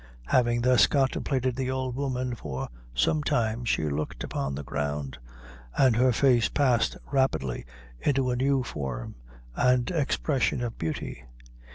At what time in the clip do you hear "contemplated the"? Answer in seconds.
0.87-1.69